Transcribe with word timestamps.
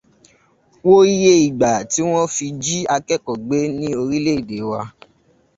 Wo 0.87 0.97
iye 1.13 1.31
ìgbà 1.45 1.69
tí 1.91 2.01
wọ́n 2.09 2.29
ti 2.35 2.45
jí 2.63 2.77
akẹ́kọ̀ọ́ 2.95 3.41
gbé 3.45 3.57
ní 3.79 3.87
orílẹ̀ 4.01 4.37
ède 4.41 4.59
wa. 4.69 4.81